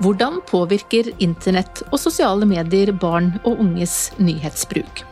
[0.00, 5.02] Hvordan påvirker internett og sosiale medier barn og unges nyhetsbruk?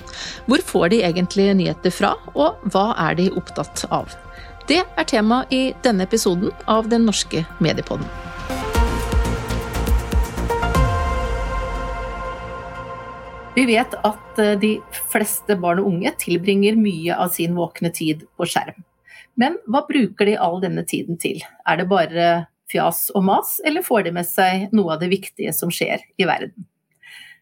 [0.49, 4.17] Hvor får de egentlig nyheter fra, og hva er de opptatt av?
[4.65, 8.09] Det er tema i denne episoden av Den norske mediepodden.
[13.61, 14.77] Vi vet at eh, de
[15.13, 18.87] fleste barn og unge tilbringer mye av sin våkne tid på skjerm.
[19.37, 21.45] Men hva bruker de all denne tiden til?
[21.69, 25.55] Er det bare fjas og mas, eller får de med seg noe av det viktige
[25.57, 26.69] som skjer i verden?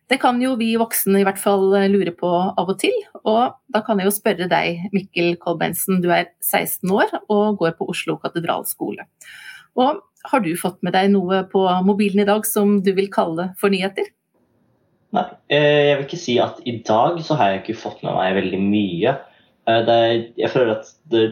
[0.07, 2.95] Det kan jo vi voksne i hvert fall lure på av og til,
[3.27, 7.75] og da kan jeg jo spørre deg, Mikkel Kolbensen, du er 16 år og går
[7.79, 9.09] på Oslo katedralskole.
[9.75, 13.51] Og har du fått med deg noe på mobilen i dag som du vil kalle
[13.61, 14.09] for nyheter?
[15.16, 18.16] Nei, eh, jeg vil ikke si at i dag så har jeg ikke fått med
[18.16, 19.16] meg veldig mye.
[19.66, 21.24] Eh, er, jeg føler at det,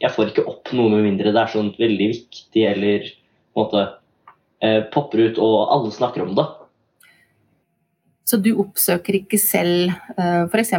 [0.00, 3.08] jeg får ikke opp noe med mindre det er sånn veldig viktig eller
[3.56, 3.86] måte
[4.62, 6.46] eh, popper ut og alle snakker om det.
[8.24, 10.70] Så du oppsøker ikke selv f.eks.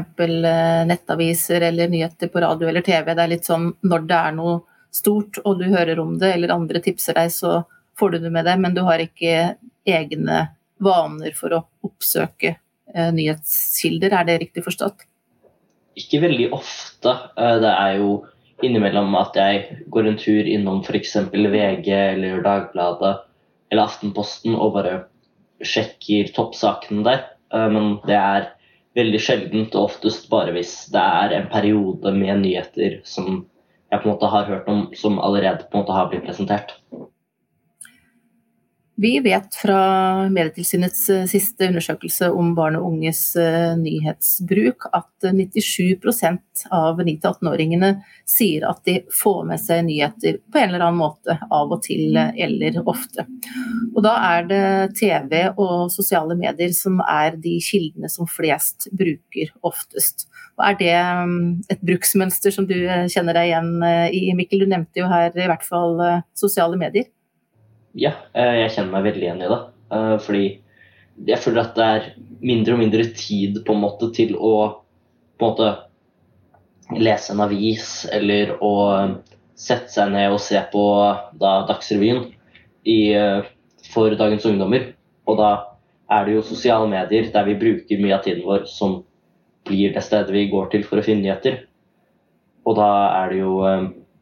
[0.89, 3.11] nettaviser eller nyheter på radio eller TV.
[3.13, 4.55] Det er litt sånn når det er noe
[4.95, 7.63] stort og du hører om det eller andre tipser deg, så
[7.99, 10.39] får du det med deg, men du har ikke egne
[10.83, 15.05] vaner for å oppsøke eh, nyhetskilder, er det riktig forstått?
[15.99, 17.13] Ikke veldig ofte.
[17.39, 18.15] Eh, det er jo
[18.63, 21.17] innimellom at jeg går en tur innom f.eks.
[21.33, 23.15] VG eller Dagbladet
[23.71, 24.99] eller Aftenposten og bare
[25.65, 27.25] sjekker toppsakene der.
[27.53, 28.51] Eh, men det er
[28.95, 33.43] veldig sjeldent, og oftest bare hvis det er en periode med nyheter som
[33.91, 36.77] jeg på en måte har hørt om, som allerede på en måte har blitt presentert.
[38.97, 39.79] Vi vet fra
[40.29, 47.89] Medietilsynets eh, siste undersøkelse om barn og unges eh, nyhetsbruk at 97% av 9-18-åringene
[48.29, 52.15] sier at de får med seg nyheter på en eller annen måte, av og til
[52.21, 53.25] eh, eller ofte.
[53.91, 54.63] Og da er det
[55.01, 60.29] TV og sosiale medier som er de kildene som flest bruker oftest.
[60.55, 62.77] Og er det mm, et bruksmønster som du
[63.11, 63.75] kjenner deg igjen
[64.15, 64.63] i, Mikkel?
[64.63, 65.99] Du nevnte jo her i hvert fall
[66.31, 67.11] sosiale medier.
[67.95, 69.59] Ja, eh, jeg kjenner meg veldig igjen i det.
[69.95, 70.45] Eh, fordi
[71.29, 72.07] jeg føler at det er
[72.43, 74.55] mindre og mindre tid på en måte til å
[75.39, 78.73] på en måte lese en avis eller å
[79.55, 80.83] sette seg ned og se på
[81.39, 82.25] da, Dagsrevyen
[82.83, 83.47] i, eh,
[83.93, 84.91] for dagens ungdommer.
[85.25, 85.51] Og da
[86.11, 89.03] er det jo sosiale medier der vi bruker mye av tiden vår, som
[89.65, 91.63] blir det stedet vi går til for å finne nyheter.
[92.67, 92.89] Og da
[93.23, 93.61] er det jo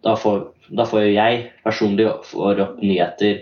[0.04, 3.38] Da får, da får jo jeg personlig får opp nyheter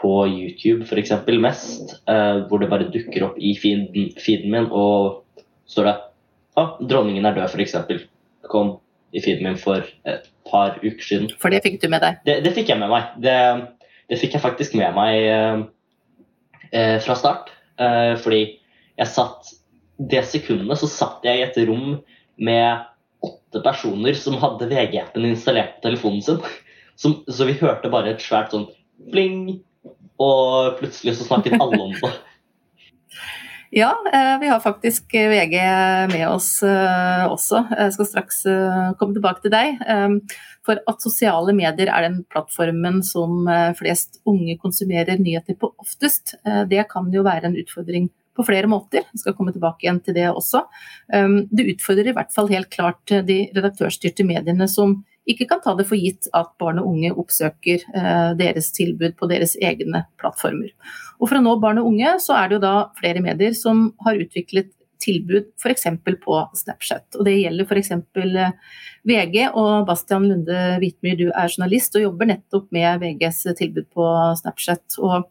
[0.00, 1.12] på YouTube f.eks.
[1.40, 5.24] mest, eh, hvor det bare dukker opp i feeden, feeden min, og
[5.68, 5.96] står det
[6.56, 7.76] ja, ah, 'Dronningen er død', f.eks.
[8.50, 8.78] Kom
[9.12, 11.30] i feeden min for et par uker siden.
[11.40, 12.18] For det fikk du med deg?
[12.26, 13.12] Det, det fikk jeg med meg.
[13.22, 13.36] Det,
[14.10, 15.62] det, fikk jeg faktisk med meg eh,
[16.74, 17.52] uh, fra start.
[18.20, 18.58] fordi
[18.98, 19.54] jeg satt
[20.10, 22.02] Det sekundet så satt jeg i et rom
[22.36, 22.82] med
[23.24, 26.40] åtte personer som hadde VG-appen installert på telefonen sin.
[27.00, 28.66] Som, så vi hørte bare et svært sånn
[29.08, 29.62] fling,
[30.20, 32.12] og plutselig så snakket alle om det.
[33.72, 35.54] Ja, eh, vi har faktisk VG
[36.10, 37.62] med oss eh, også.
[37.70, 39.78] Jeg skal straks eh, komme tilbake til deg.
[40.66, 43.46] For at sosiale medier er den plattformen som
[43.78, 46.34] flest unge konsumerer nyheter på oftest,
[46.68, 49.06] det kan jo være en utfordring på flere måter.
[49.08, 50.66] Jeg skal komme tilbake igjen til det også.
[51.08, 54.98] Det utfordrer i hvert fall helt klart de redaktørstyrte mediene som
[55.32, 59.28] ikke kan ta det for gitt at barn og unge oppsøker eh, deres tilbud på
[59.30, 60.72] deres egne plattformer.
[61.20, 63.90] Og For å nå barn og unge så er det jo da flere medier som
[64.04, 65.86] har utviklet tilbud f.eks.
[66.20, 67.06] på Snapchat.
[67.16, 67.92] Og Det gjelder f.eks.
[67.96, 68.54] Eh,
[69.08, 69.36] VG.
[69.54, 74.08] og Bastian Lunde Hvitmyr, du er journalist og jobber nettopp med VGs tilbud på
[74.42, 75.00] Snapchat.
[75.00, 75.24] Og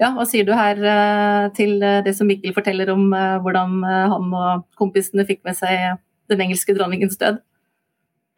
[0.00, 4.68] ja, Hva sier du her eh, til det som Mikkel forteller om hvordan han og
[4.80, 6.00] kompisene fikk med seg
[6.32, 7.42] den engelske dronningens død?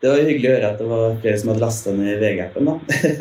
[0.03, 2.71] Det var hyggelig å høre at det var flere som hadde lasta ned VG-appen.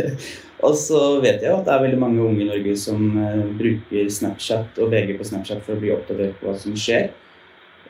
[0.65, 4.09] og så vet jeg at det er veldig mange unge i Norge som uh, bruker
[4.11, 7.11] Snapchat og VG på Snapchat for å bli oppdatert på hva som skjer.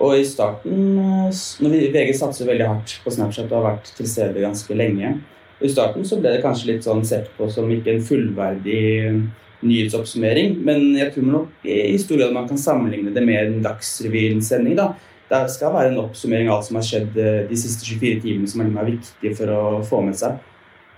[0.03, 1.29] Og i starten uh,
[1.63, 5.15] når vi, VG satser veldig hardt på Snapchat og har vært til stede ganske lenge.
[5.63, 9.23] I starten så ble det kanskje litt sånn sett på som ikke en fullverdig uh,
[9.63, 14.75] nyhetsoppsummering, men jeg tror nok i stor grad man kan sammenligne det med en Dagsrevyen-sending.
[14.75, 14.91] da,
[15.41, 18.49] det skal være en oppsummering av alt som har skjedd eh, de siste 24 timene,
[18.49, 20.39] som er viktig for å få med seg.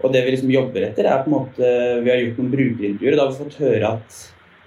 [0.03, 1.67] Og det vi liksom jobber etter, er på en måte
[2.03, 4.17] Vi har gjort noen brukerintervjuer, da har vi fått høre at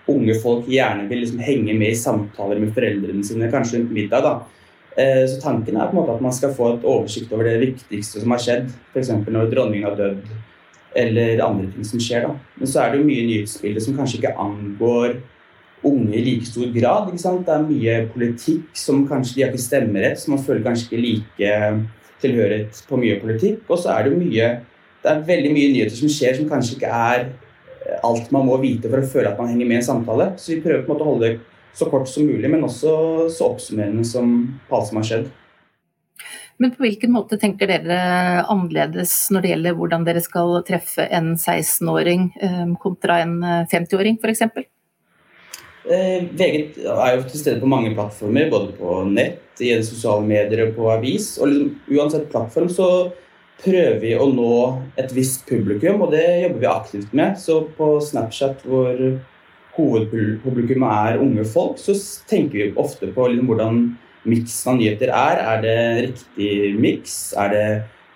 [0.09, 4.25] unge folk gjerne vil liksom henge med i samtaler med foreldrene sine, kanskje rundt middag.
[4.25, 4.35] da.
[4.97, 7.61] Eh, så tanken er på en måte at man skal få et oversikt over det
[7.61, 8.71] viktigste som har skjedd.
[8.95, 9.13] F.eks.
[9.29, 10.31] når dronningen har dødd,
[10.97, 12.25] eller andre ting som skjer.
[12.27, 12.35] da.
[12.57, 15.21] Men så er det jo mye nyhetsbilder som kanskje ikke angår
[15.87, 17.13] unge i like stor grad.
[17.13, 21.05] Det er mye politikk som kanskje de har ikke stemmerett, så man føler kanskje ikke
[21.05, 21.53] like
[22.23, 23.63] tilhørighet på mye politikk.
[23.69, 24.51] Og så er det mye
[24.99, 27.29] det er veldig mye nyheter som skjer som kanskje ikke er
[28.05, 30.33] alt man må vite for å føle at man henger med i en samtale.
[30.37, 31.37] Så vi prøver på en måte å holde det
[31.79, 34.33] så kort som mulig, men også så oppsummerende som
[34.71, 35.29] alt som har skjedd.
[36.59, 37.99] Men på hvilken måte tenker dere
[38.51, 43.37] annerledes når det gjelder hvordan dere skal treffe en 16-åring eh, kontra en
[43.71, 44.67] 50-åring f.eks.?
[45.89, 50.67] Eh, VG er jo til stede på mange plattformer, både på nett, i sosiale medier
[50.67, 51.33] og på avis.
[51.41, 52.89] Og liksom, uansett plattform så
[53.63, 54.53] prøver vi å nå
[55.01, 57.39] et visst publikum, og det jobber vi aktivt med.
[57.41, 59.01] Så på Snapchat, hvor
[59.79, 61.97] hovedpublikum er unge folk, så
[62.29, 63.81] tenker vi ofte på liksom hvordan
[64.29, 65.43] miksen av nyheter er.
[65.55, 65.79] Er det
[66.11, 67.17] riktig miks?
[67.39, 67.67] Er det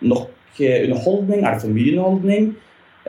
[0.04, 1.42] nok eh, underholdning?
[1.46, 2.52] Er det for mye underholdning?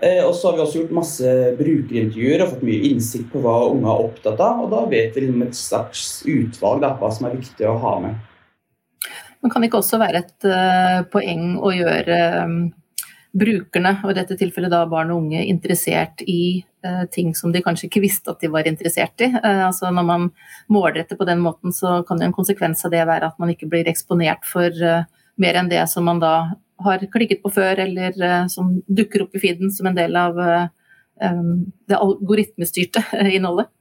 [0.02, 3.58] Eh, og så har vi også gjort masse brukerintervjuer og fått mye innsikt på hva
[3.70, 4.64] unge er opptatt av.
[4.66, 7.98] Og da vet vi liksom et slags utvalg da, hva som er viktig å ha
[8.04, 8.22] med.
[9.44, 12.60] Men kan det ikke også være et uh, poeng å gjøre um,
[13.36, 16.64] brukerne, og i dette tilfellet da barn og unge, interessert i
[17.16, 19.30] ting som de kanskje ikke visste at de var interessert i?
[19.40, 20.26] Altså Når man
[20.68, 23.70] målretter på den måten, så kan jo en konsekvens av det være at man ikke
[23.72, 24.76] blir eksponert for
[25.40, 26.34] mer enn det som man da
[26.86, 28.18] har klikket på før, eller
[28.52, 33.04] som dukker opp i feeden som en del av um, det algoritmestyrte
[33.36, 33.72] innholdet?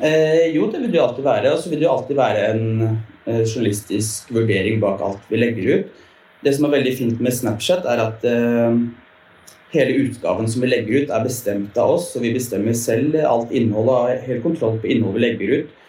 [0.00, 1.52] Eh, jo, det vil det alltid være.
[1.54, 6.04] Og så vil det alltid være en eh, journalistisk vurdering bak alt vi legger ut.
[6.44, 8.76] Det som er veldig fint med Snapchat, er at eh,
[9.72, 12.12] hele utgaven som vi legger ut, er bestemt av oss.
[12.16, 15.82] Og vi bestemmer selv alt innholdet og har helt kontroll på innholdet vi legger ut.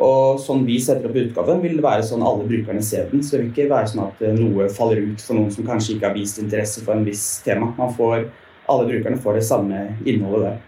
[0.00, 3.20] Og sånn vi setter opp utgaven, vil det være sånn alle brukerne ser den.
[3.24, 5.96] Så det vil ikke være sånn at eh, noe faller ut for noen som kanskje
[5.96, 7.74] ikke har vist interesse for en viss tema.
[7.76, 8.30] Man får,
[8.72, 10.58] alle brukerne får det samme innholdet der.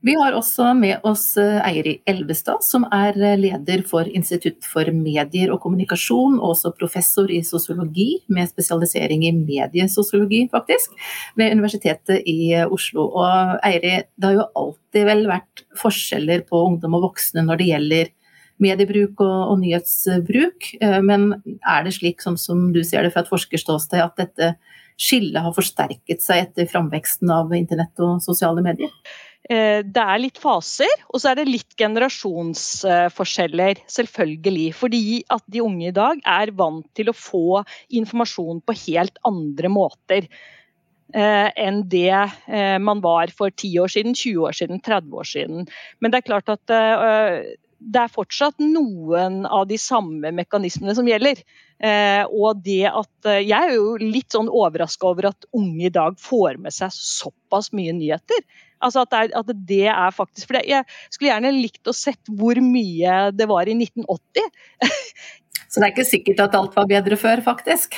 [0.00, 5.52] Vi har også med oss Eiri Elvestad, som er eh, leder for Institutt for medier
[5.52, 10.96] og kommunikasjon, og også professor i sosiologi, med spesialisering i mediesosiologi, faktisk,
[11.36, 13.10] ved Universitetet i eh, Oslo.
[13.12, 17.70] Og Eiri, det har jo alltid vel vært forskjeller på ungdom og voksne når det
[17.74, 18.16] gjelder
[18.60, 21.30] mediebruk og, og nyhetsbruk, men
[21.64, 24.50] er det slik, som, som du ser det fra et forskerståsted, at dette
[25.00, 28.92] skillet har forsterket seg etter framveksten av internett og sosiale medier?
[29.48, 34.74] Eh, det er litt faser, og så er det litt generasjonsforskjeller, selvfølgelig.
[34.76, 39.68] Fordi at de unge i dag er vant til å få informasjon på helt andre
[39.72, 45.18] måter eh, enn det eh, man var for 10 år siden, 20 år siden, 30
[45.22, 45.66] år siden.
[46.00, 46.76] Men det er klart at
[47.80, 51.40] det er fortsatt noen av de samme mekanismene som gjelder.
[52.28, 56.60] og det at Jeg er jo litt sånn overraska over at unge i dag får
[56.60, 58.44] med seg såpass mye nyheter.
[58.80, 62.32] Altså at, det er, at det er faktisk For jeg skulle gjerne likt å sett
[62.32, 64.60] hvor mye det var i 1980.
[65.70, 67.94] Så det er ikke sikkert at alt var bedre før, faktisk?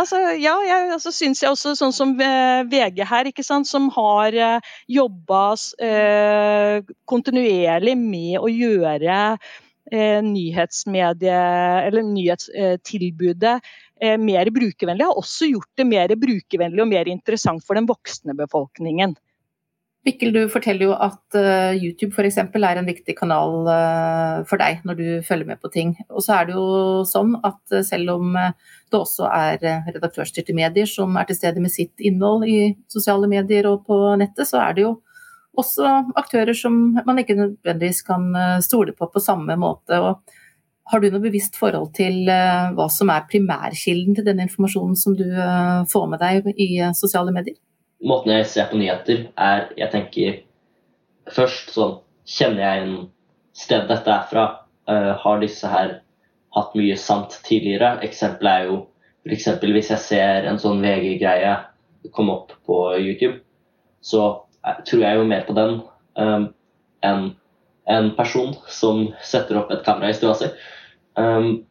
[0.00, 4.34] altså, ja, jeg altså, syns jeg også sånn som eh, VG her, sant, som har
[4.34, 5.44] uh, jobba
[5.78, 9.18] eh, kontinuerlig med å gjøre
[9.94, 11.38] eh, nyhetsmedie,
[11.86, 13.54] eller nyhetstilbudet
[14.02, 18.34] eh, mer brukervennlig, har også gjort det mer brukervennlig og mer interessant for den voksne
[18.42, 19.14] befolkningen.
[20.04, 22.36] Mikkel, du forteller jo at uh, YouTube f.eks.
[22.36, 25.94] er en viktig kanal uh, for deg når du følger med på ting.
[26.10, 30.90] Og så er det jo sånn at uh, selv om det også er redaktørstyrte medier
[30.90, 34.76] som er til stede med sitt innhold i sosiale medier og på nettet, så er
[34.76, 34.92] det jo
[35.56, 35.88] også
[36.20, 38.26] aktører som man ikke nødvendigvis kan
[38.66, 40.02] stole på på samme måte.
[40.04, 40.20] Og
[40.92, 45.28] har du noe bevisst forhold til hva som er primærkilden til den informasjonen som du
[45.92, 47.56] får med deg i sosiale medier?
[48.04, 50.40] Måten jeg ser på nyheter, er Jeg tenker
[51.32, 52.94] først sånn Kjenner jeg en
[53.52, 54.44] sted dette er fra?
[54.88, 55.98] Uh, har disse her
[56.56, 57.98] hatt mye sant tidligere?
[58.04, 58.78] Eksempelet er jo
[59.24, 59.48] f.eks.
[59.60, 61.52] hvis jeg ser en sånn VG-greie
[62.12, 63.38] komme opp på YouTube,
[64.04, 64.44] så
[64.84, 65.78] tror jeg jo mer på den
[66.20, 66.48] um,
[67.04, 67.30] enn
[67.84, 70.48] en person som setter opp et kamera i stua si.
[71.20, 71.64] Um,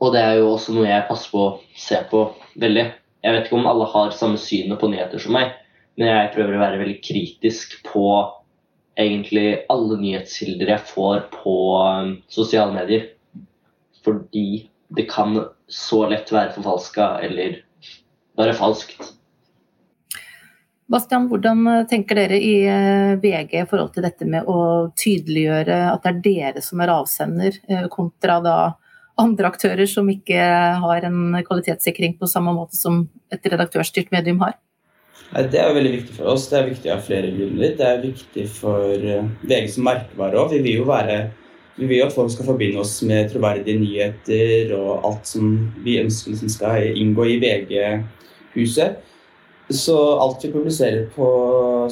[0.00, 2.22] og det er jo også noe jeg passer på å se på
[2.60, 2.86] veldig.
[3.20, 5.52] Jeg vet ikke om alle har samme synet på nyheter som meg,
[6.00, 8.04] men jeg prøver å være veldig kritisk på
[9.00, 13.08] egentlig alle nyhetskilder jeg får på um, sosiale medier.
[14.04, 15.36] Fordi det kan
[15.70, 17.60] så lett være forfalska eller
[18.38, 19.12] bare falskt.
[20.90, 26.02] Bastian, hvordan tenker dere i eh, VG i forhold til dette med å tydeliggjøre at
[26.02, 28.56] det er dere som er avsender, eh, kontra da
[29.20, 30.40] andre aktører som ikke
[30.82, 34.56] har en kvalitetssikring på samme måte som et redaktørstyrt medium har?
[35.30, 36.48] Det er veldig viktig for oss.
[36.50, 37.76] Det er viktig av flere grunner.
[37.78, 40.56] Det er viktig for eh, VG som merkevare òg.
[40.56, 41.20] Vi vil jo være
[41.80, 45.52] vi vil at folk skal forbinde oss med troverdige nyheter og alt som
[45.84, 48.98] vi ønsker som skal inngå i VG-huset.
[49.70, 51.28] Så alt vi publiserer på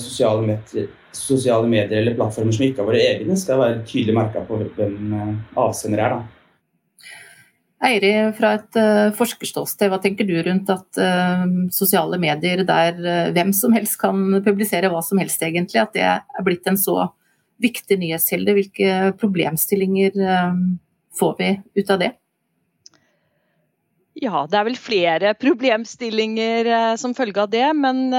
[0.03, 4.43] sosiale medier, sosiale medier, eller plattformer som ikke er våre egne, skal være tydelig merka
[4.45, 5.33] på hvem eh,
[5.63, 6.17] avsender er.
[6.19, 6.38] da.
[7.79, 13.29] Eiri, fra et uh, forskerståsted, hva tenker du rundt at uh, sosiale medier der uh,
[13.37, 17.13] hvem som helst kan publisere hva som helst, egentlig, at det er blitt en så
[17.63, 18.57] viktig nyhetskilde?
[18.57, 20.19] Hvilke problemstillinger
[21.19, 22.11] får vi ut av det?
[24.19, 27.67] Ja, det er vel flere problemstillinger som følge av det.
[27.79, 28.15] Men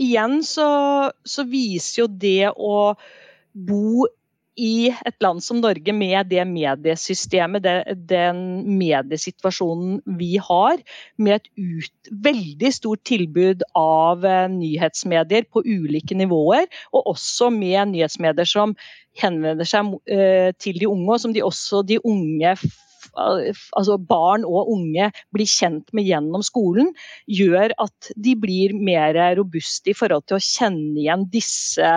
[0.00, 0.70] igjen så,
[1.24, 2.94] så viser jo det å
[3.52, 4.08] bo
[4.60, 8.42] i et land som Norge med det mediesystemet, det, den
[8.80, 10.82] mediesituasjonen vi har,
[11.18, 17.94] med et ut, veldig stort tilbud av uh, nyhetsmedier på ulike nivåer, og også med
[17.94, 18.76] nyhetsmedier som
[19.20, 22.54] henvender seg uh, til de unge, og som de også de unge
[23.16, 26.92] altså barn og unge blir kjent med gjennom skolen,
[27.26, 31.90] gjør at de blir mer robuste i forhold til å kjenne igjen disse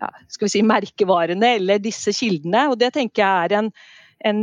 [0.00, 2.68] ja, skal vi si, merkevarene eller disse kildene.
[2.70, 3.72] og Det tenker jeg er en,
[4.30, 4.42] en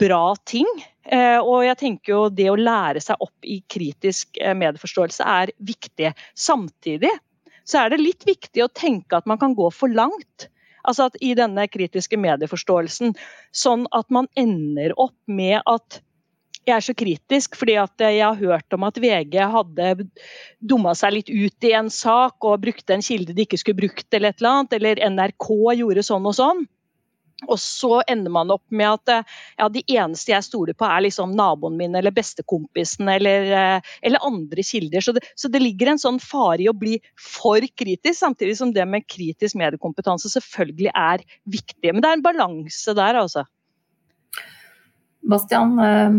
[0.00, 0.68] bra ting.
[1.04, 5.52] Eh, og jeg tenker jo det å lære seg opp i kritisk eh, medieforståelse er
[5.58, 6.14] viktig.
[6.34, 7.12] Samtidig
[7.64, 10.48] så er det litt viktig å tenke at man kan gå for langt.
[10.84, 13.14] Altså at I denne kritiske medieforståelsen,
[13.56, 16.02] sånn at man ender opp med at
[16.64, 20.08] jeg er så kritisk fordi jeg har hørt om at VG hadde
[20.60, 24.08] dumma seg litt ut i en sak og brukte en kilde de ikke skulle brukt,
[24.12, 26.64] eller et eller annet, eller NRK gjorde sånn og sånn.
[27.50, 29.26] Og så ender man opp med at
[29.58, 34.64] ja, de eneste jeg stoler på, er liksom naboen min eller bestekompisen eller, eller andre
[34.64, 35.04] kilder.
[35.04, 38.72] Så det, så det, ligger en sånn fare i å bli for kritisk, samtidig som
[38.72, 41.90] det med kritisk mediekompetanse selvfølgelig er viktig.
[41.90, 43.44] Men det er en balanse der, altså.
[45.24, 46.10] Bastian, eh,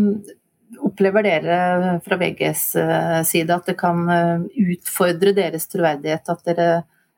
[0.82, 4.44] opplever dere fra VGs eh, side at det kan eh,
[4.74, 6.68] utfordre deres troverdighet at dere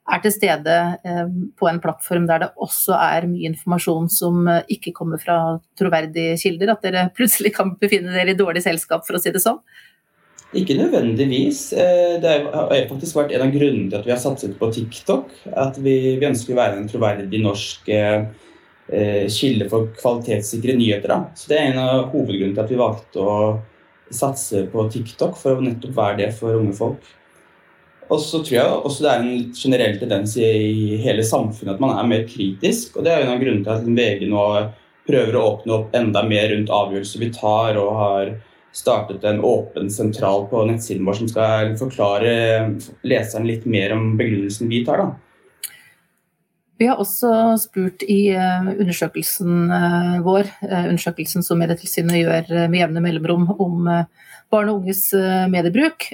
[0.09, 0.75] er til stede
[1.61, 6.71] på en plattform der det også er mye informasjon som ikke kommer fra troverdige kilder?
[6.73, 9.59] At dere plutselig kan befinne dere i dårlig selskap, for å si det sånn?
[10.57, 11.61] Ikke nødvendigvis.
[12.25, 15.28] Det har faktisk vært en av grunnene til at vi har satset på TikTok.
[15.52, 17.92] At vi, ønsker å være en troverdig norsk
[18.88, 21.11] kilde for kvalitetssikre nyheter.
[21.12, 21.18] Da.
[21.37, 23.37] Så Det er en av hovedgrunnene til at vi valgte å
[24.11, 27.14] satse på TikTok, for å nettopp være det for unge folk.
[28.09, 31.92] Og så tror jeg også det er en generell tendens i hele samfunnet at man
[31.92, 32.97] er mer kritisk.
[32.97, 34.45] og Det er en av grunnene til at VG nå
[35.09, 38.33] prøver å åpne opp enda mer rundt avgjørelser vi tar, og har
[38.73, 42.33] startet en åpen sentral på nettsiden vår som skal forklare
[43.09, 45.04] leseren litt mer om begrunnelsen vi tar.
[45.04, 45.27] da.
[46.78, 52.78] Vi har også spurt i eh, undersøkelsen eh, vår, eh, undersøkelsen som Medietilsynet gjør med
[52.78, 53.88] jevne mellomrom om
[54.49, 55.11] barn og unges
[55.52, 56.06] mediebruk,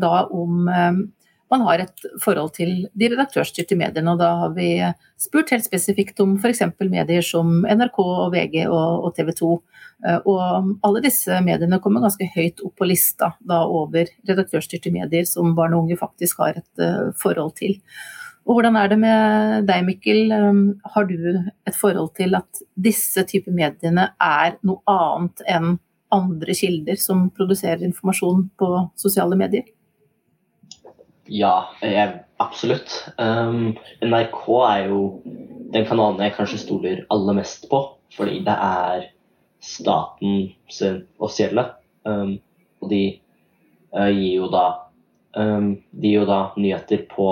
[0.00, 0.70] da om
[1.52, 4.14] man har et forhold til de redaktørstyrte mediene.
[4.14, 4.70] Og da har vi
[5.20, 6.62] spurt helt spesifikt om f.eks.
[6.80, 9.50] medier som NRK og VG og TV 2.
[10.22, 15.52] Og alle disse mediene kommer ganske høyt opp på lista da over redaktørstyrte medier som
[15.58, 16.88] barn og unge faktisk har et
[17.20, 17.76] forhold til.
[18.42, 20.32] Og hvordan er det med deg, Mikkel?
[20.34, 20.62] Um,
[20.94, 21.14] har du
[21.68, 25.76] et forhold til at disse typer mediene er noe annet enn
[26.12, 29.70] andre kilder som produserer informasjon på sosiale medier?
[31.30, 32.96] Ja, jeg, absolutt.
[33.16, 35.02] Um, NRK er jo
[35.72, 37.80] den kanalen jeg kanskje stoler aller mest på,
[38.12, 39.06] fordi det er
[39.62, 41.68] staten sin offisielle.
[42.04, 42.40] Um,
[42.82, 43.04] og de
[43.94, 44.66] uh, gir jo da
[45.38, 47.28] um, De gir jo da nyheter på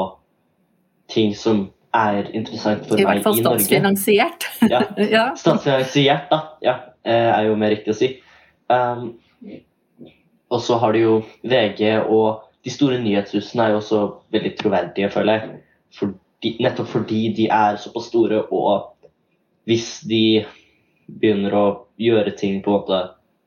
[1.12, 3.02] ting som er interessant for meg i Norge.
[3.02, 4.47] I hvert fall statsfinansiert.
[4.71, 4.83] ja,
[5.17, 5.25] ja.
[5.38, 6.40] Statsfinansiert, da.
[6.64, 8.12] Ja, eh, er jo mer riktig å si.
[8.71, 9.11] Um,
[10.50, 14.00] og så har du jo VG og de store nyhetshusene er jo også
[14.35, 15.61] veldig troverdige, føler jeg.
[15.97, 19.09] Fordi, nettopp fordi de er såpass store, og
[19.69, 20.45] hvis de
[21.11, 21.64] begynner å
[22.00, 23.00] gjøre ting på en måte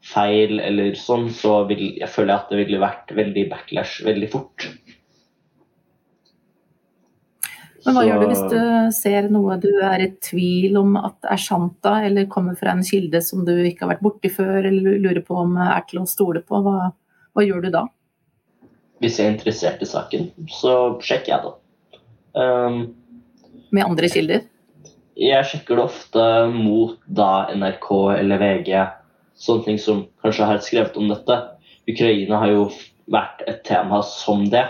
[0.03, 4.67] feil eller sånn, så vil jeg føle at det ville vært veldig backlash veldig fort.
[7.85, 8.07] Men hva så...
[8.07, 8.59] gjør du hvis du
[8.95, 12.85] ser noe du er i tvil om at er sant da, eller kommer fra en
[12.87, 16.07] kilde som du ikke har vært borti før, eller lurer på om er til å
[16.09, 16.61] stole på?
[16.63, 16.93] Hva,
[17.35, 17.83] hva gjør du da?
[19.03, 20.73] Hvis jeg er interessert i saken, så
[21.03, 21.53] sjekker jeg det.
[22.39, 22.77] Um,
[23.75, 24.45] Med andre kilder?
[25.19, 28.71] Jeg sjekker det ofte mot da NRK eller VG,
[29.37, 31.37] sånne ting som kanskje har skrevet om dette.
[31.89, 32.63] Ukraina har jo
[33.11, 34.63] vært et tema som det.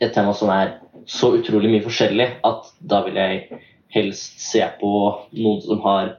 [0.00, 0.74] Et tema som er
[1.06, 3.60] så utrolig mye forskjellig at da vil jeg
[3.94, 4.92] helst se på
[5.38, 6.16] noen som har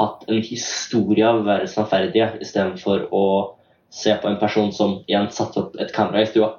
[0.00, 3.24] hatt en historie av å være sannferdige, istedenfor å
[3.92, 6.54] se på en person som igjen satte opp et kamera i stua.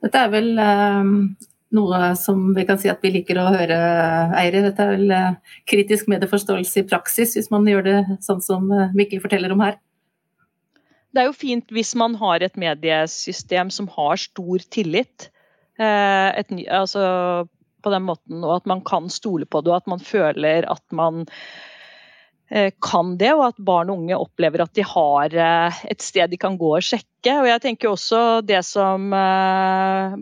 [0.00, 1.10] Dette er vel eh,
[1.76, 3.78] noe som vi kan si at vi liker å høre,
[4.40, 4.64] Eire.
[4.64, 8.92] Dette er vel eh, kritisk medieforståelse i praksis, hvis man gjør det sånn som eh,
[8.96, 9.78] Mikkel forteller om her.
[11.10, 15.30] Det er jo fint hvis man har et mediesystem som har stor tillit.
[15.80, 17.02] Eh, et, altså,
[17.82, 20.84] på den måten, og at man kan stole på det, og at man føler at
[20.94, 21.24] man
[22.52, 26.30] eh, kan det, og at barn og unge opplever at de har eh, et sted
[26.30, 27.34] de kan gå og sjekke.
[27.40, 29.10] Og jeg tenker også det som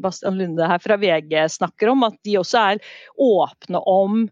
[0.01, 2.83] Bastian Lunde her fra VG snakker om, at de også er
[3.29, 4.25] åpne om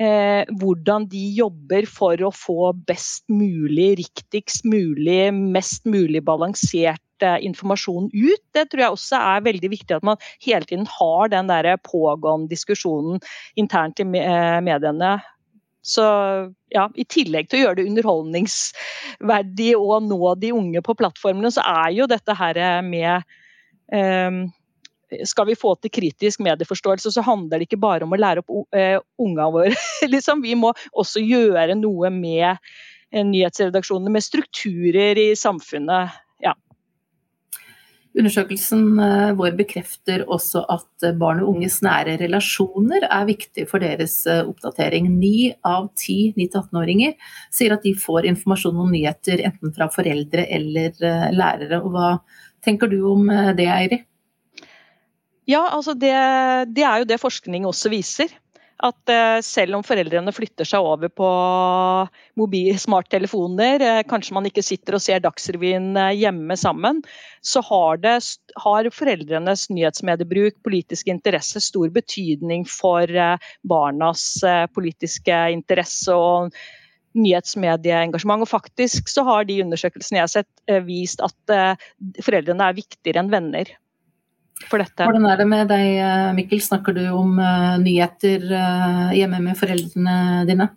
[0.00, 8.10] eh, hvordan de jobber for å få best mulig, riktigst mulig, mest mulig balansert informasjon
[8.14, 8.42] ut.
[8.54, 12.50] Det tror jeg også er veldig viktig at man hele tiden har den der pågående
[12.52, 13.18] diskusjonen
[13.58, 15.18] internt i eh, mediene.
[15.82, 16.04] Så
[16.74, 21.64] ja, I tillegg til å gjøre det underholdningsverdig og nå de unge på plattformene, så
[21.64, 23.24] er jo dette her med
[23.94, 24.42] um,
[25.26, 28.52] skal vi få til kritisk medieforståelse, så handler det ikke bare om å lære opp
[28.76, 29.74] uh, ungene våre.
[30.14, 36.18] liksom, vi må også gjøre noe med uh, nyhetsredaksjonene, med strukturer i samfunnet.
[38.18, 43.84] Undersøkelsen eh, vår bekrefter også at eh, barn og unges nære relasjoner er viktig for
[43.84, 45.06] deres eh, oppdatering.
[45.20, 47.14] Ni av ti 9-18-åringer
[47.54, 50.96] sier at de får informasjon om nyheter enten fra foreldre eller
[51.36, 51.82] lærere.
[51.82, 52.10] Og hva
[52.64, 54.02] tenker du om det, Eiri?
[55.48, 56.12] Ja, altså det,
[56.76, 58.32] det er jo det forskning også viser
[58.86, 61.28] at eh, selv om foreldrene flytter seg over på
[62.38, 67.02] mobil, smarttelefoner, eh, kanskje man ikke sitter og ser Dagsrevyen eh, hjemme sammen,
[67.42, 68.16] så har, det,
[68.62, 73.10] har foreldrenes nyhetsmediebruk, politisk interesse, stor betydning for
[73.66, 74.24] barnas
[74.74, 76.54] politiske interesse og
[77.18, 78.44] nyhetsmedieengasjement.
[78.44, 81.58] Og faktisk så har de undersøkelsene jeg har sett vist at
[82.22, 83.70] foreldrene er viktigere enn venner
[84.66, 85.06] for dette.
[85.06, 86.62] Hvordan er det med deg, eh, Mikkel?
[86.64, 90.16] Snakker du om uh, nyheter uh, hjemme med foreldrene
[90.48, 90.68] dine?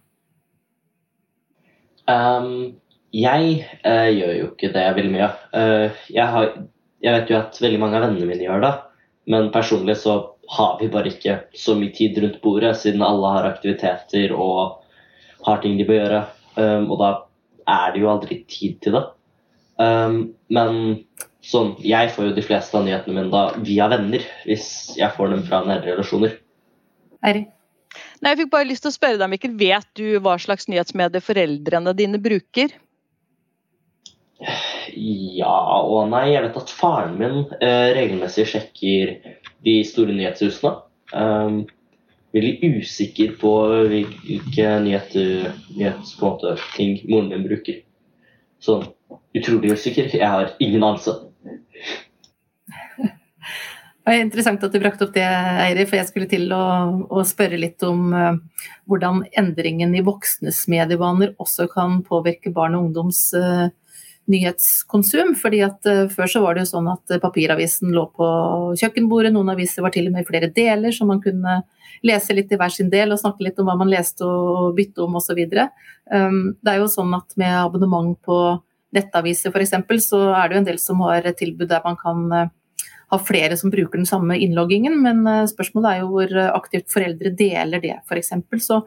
[2.11, 2.75] Um,
[3.15, 5.31] jeg uh, gjør jo ikke det veldig mye.
[6.11, 6.53] Jeg, har,
[7.01, 8.75] jeg, vet jo at veldig mange av vennene mine gjør det,
[9.33, 10.19] men personlig så
[10.51, 14.81] har vi bare ikke så mye tid rundt bordet, siden alle har aktiviteter og
[15.47, 16.21] har ting de bør gjøre.
[16.57, 17.11] Um, og da
[17.71, 19.05] er det jo aldri tid til det.
[19.81, 20.17] Um,
[20.51, 21.05] men
[21.41, 24.67] Sånn, jeg får jo de fleste av nyhetene mine da via venner, hvis
[24.99, 26.37] jeg får dem fra nære relasjoner.
[27.25, 27.47] Eri?
[28.21, 29.57] Nei, jeg fikk bare lyst til å spørre deg, Mikkel.
[29.57, 32.75] Vet du hva slags nyhetsmedier foreldrene dine bruker?
[34.93, 36.27] Ja og nei.
[36.31, 39.15] Jeg vet at faren min eh, regelmessig sjekker
[39.65, 40.75] de store nyhetshusene.
[41.11, 41.63] Um,
[42.31, 43.51] veldig usikker på
[43.91, 45.51] hvilke nyheter,
[46.77, 47.81] ting moren min bruker.
[48.61, 48.85] Sånn
[49.37, 50.13] utrolig usikker.
[50.13, 51.17] Jeg har ingen anelse.
[54.01, 56.63] Det er interessant at du brakte opp det, Eiri, for jeg skulle til å,
[57.05, 62.87] å spørre litt om uh, hvordan endringen i voksnes medievaner også kan påvirke barn og
[62.87, 63.67] ungdoms uh,
[64.31, 65.35] nyhetskonsum.
[65.37, 68.31] fordi at uh, Før så var det jo sånn at papiravisen lå på
[68.81, 71.61] kjøkkenbordet, noen aviser var til og med i flere deler, så man kunne
[72.01, 75.05] lese litt i hver sin del og snakke litt om hva man leste og bytte
[75.05, 75.45] om osv.
[76.09, 78.41] Um, det er jo sånn at med abonnement på
[78.95, 79.75] nettaviser f.eks.,
[80.05, 82.49] så er det jo en del som har tilbud der man kan eh,
[83.11, 87.33] ha flere som bruker den samme innloggingen, men eh, spørsmålet er jo hvor aktivt foreldre
[87.37, 88.33] deler det f.eks.
[88.65, 88.81] Så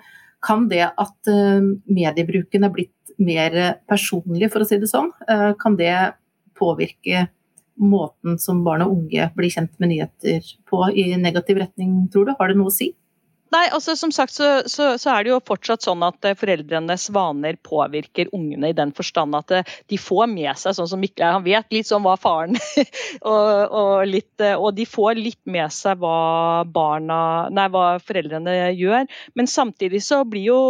[0.44, 5.12] kan det at eh, mediebruken er blitt mer personlig, for å si det sånn,
[5.60, 5.92] kan det
[6.58, 7.28] påvirke
[7.78, 12.32] måten som barn og unge blir kjent med nyheter på i negativ retning, tror du?
[12.40, 12.90] Har det noe å si?
[13.54, 17.06] Nei, altså Som sagt så, så, så, er det jo fortsatt sånn at eh, foreldrenes
[17.14, 21.36] vaner påvirker ungene i den forstand at eh, de får med seg sånn som Mikkel
[21.36, 22.58] han vet litt sånn hva faren
[23.30, 27.20] og, og, litt, eh, og, de får litt med seg hva barna,
[27.54, 29.06] nei, hva foreldrene gjør.
[29.38, 30.60] Men samtidig så blir jo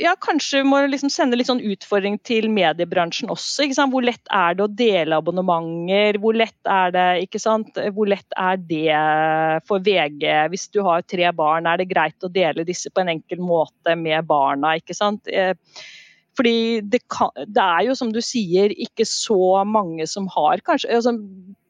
[0.00, 3.68] ja, kanskje må liksom sende litt sånn utfordring til mediebransjen også.
[3.92, 6.18] Hvor lett er det å dele abonnementer?
[6.22, 7.86] Hvor lett er det?
[7.94, 8.98] Hvor lett er det
[9.68, 10.26] for VG?
[10.50, 13.94] Hvis du har tre barn, er det greit å dele disse på en enkel måte
[13.98, 14.74] med barna?
[14.80, 15.30] ikke sant?
[15.30, 15.54] Eh,
[16.34, 20.90] fordi det, kan, det er jo, som du sier, ikke så mange som har kanskje
[20.98, 21.18] altså,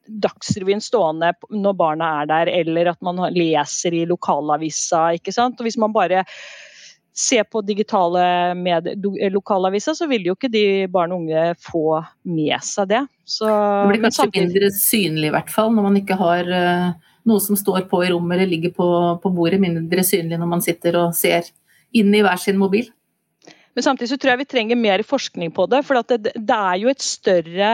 [0.05, 5.15] Dagsrevyen stående når barna er der, eller at man leser i lokalavisa.
[5.17, 5.57] ikke sant?
[5.57, 6.21] Og Hvis man bare
[7.15, 8.21] se på digitale
[8.59, 8.97] medier,
[9.31, 13.01] lokalaviser, så vil jo ikke de barn og unge få med seg det.
[13.23, 14.47] Så, det blir kanskje samtidig...
[14.49, 18.11] mindre synlig i hvert fall, når man ikke har uh, noe som står på i
[18.11, 18.89] rommet eller ligger på,
[19.23, 19.61] på bordet.
[19.63, 21.47] Mindre synlig når man sitter og ser
[21.95, 22.91] inn i hver sin mobil.
[23.75, 25.81] Men samtidig så tror jeg vi trenger mer forskning på det.
[25.87, 27.71] For det, det, er jo et større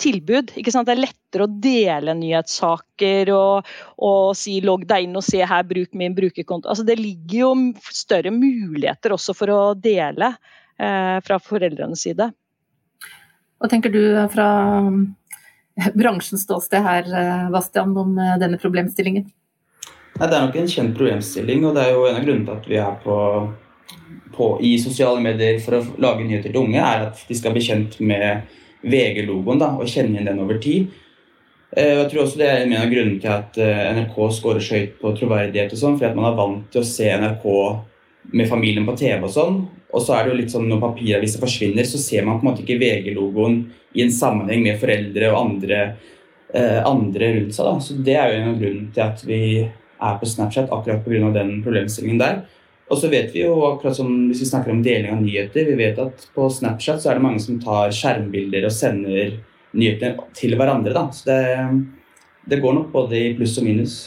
[0.00, 0.52] tilbud.
[0.56, 0.88] ikke sant?
[0.88, 3.68] Det er lettere å dele nyhetssaker og,
[4.04, 6.70] og si 'logg deg inn og se her, bruk min brukerkonto'.
[6.70, 7.52] Altså, det ligger jo
[7.92, 10.32] større muligheter også for å dele
[10.78, 12.30] eh, fra foreldrenes side.
[13.58, 19.30] Hva tenker du fra eh, bransjens ståsted her, eh, Bastian, om eh, denne problemstillingen?
[20.18, 22.56] Nei, det er nok en kjent problemstilling, og det er jo en av grunnene til
[22.58, 23.16] at vi er på
[24.38, 27.64] på, i sosiale medier for å lage nyheter til unge, er at de skal bli
[27.64, 30.90] kjent med VG-logoen og kjenne igjen den over tid.
[31.76, 34.78] Eh, jeg tror også Det er en av grunnene til at eh, NRK skårer så
[34.78, 35.72] høyt på troverdighet.
[35.72, 37.44] og sånn, fordi at Man er vant til å se NRK
[38.32, 39.58] med familien på TV og sånn.
[39.92, 42.50] Og så er det jo litt sånn når papiraviser forsvinner, så ser man på en
[42.50, 43.62] måte ikke VG-logoen
[43.96, 45.96] i en sammenheng med foreldre og andre,
[46.52, 47.64] eh, andre rundt seg.
[47.64, 47.80] da.
[47.80, 49.68] Så Det er jo en av grunnene til at vi
[50.00, 51.32] er på Snapchat, akkurat pga.
[51.32, 52.42] den problemstillingen der.
[52.88, 55.76] Og så vet vi jo, akkurat som hvis vi snakker om deling av nyheter, vi
[55.76, 59.34] vet at på Snapchat så er det mange som tar skjermbilder og sender
[59.76, 60.94] nyhetene til hverandre.
[60.96, 61.04] Da.
[61.12, 61.42] Så det,
[62.48, 63.98] det går nok både i pluss og minus.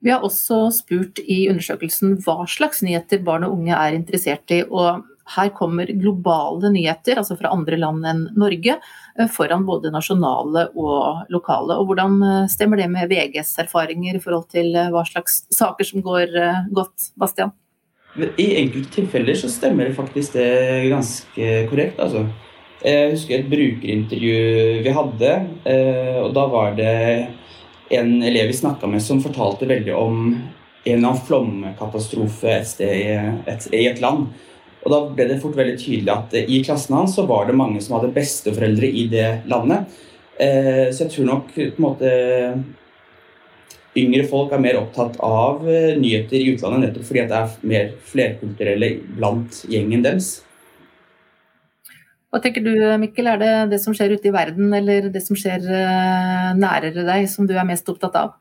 [0.00, 4.62] Vi har også spurt i undersøkelsen hva slags nyheter barn og unge er interessert i.
[4.64, 5.04] og
[5.36, 8.76] her kommer globale nyheter, altså fra andre land enn Norge,
[9.18, 11.78] eh, foran både nasjonale og lokale.
[11.78, 15.86] Og Hvordan eh, stemmer det med VGs erfaringer i forhold til eh, hva slags saker
[15.86, 16.36] som går
[16.74, 17.54] godt, Bastian?
[18.18, 22.00] I enkelte tilfeller så stemmer det faktisk det ganske korrekt.
[22.00, 22.26] altså.
[22.82, 25.32] Jeg husker et brukerintervju vi hadde,
[26.24, 26.94] og da var det
[27.92, 32.94] en elev vi snakka med som fortalte veldig om en eller annen flomkatastrofe et sted
[32.96, 33.12] i
[33.52, 34.30] et, i et land.
[34.80, 37.58] Og da ble det fort veldig tydelig at eh, i klassen hans så var det
[37.58, 39.88] mange som hadde besteforeldre i det landet.
[40.40, 42.12] Eh, så jeg tror nok på en måte
[44.00, 47.90] yngre folk er mer opptatt av eh, nyheter i utlandet nettopp fordi det er mer
[48.12, 50.38] flerkulturelle blant gjengen deres.
[52.30, 55.36] Hva tenker du Mikkel, er det det som skjer ute i verden eller det som
[55.36, 55.64] skjer
[56.54, 58.36] nærere deg som du er mest opptatt av?